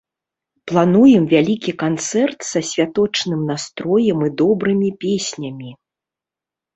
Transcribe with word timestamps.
Плануем 0.69 1.23
вялікі 1.33 1.71
канцэрт 1.83 2.39
са 2.51 2.59
святочным 2.69 3.43
настроем 3.51 4.23
і 4.29 4.31
добрымі 4.41 4.89
песнямі. 5.05 5.69